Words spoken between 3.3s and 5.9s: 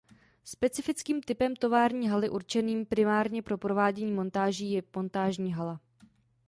pro provádění montáží je montážní hala.